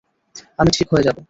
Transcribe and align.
আমি 0.59 0.69
ঠিক 0.73 0.87
হয়ে 0.93 1.05
যাব। 1.07 1.17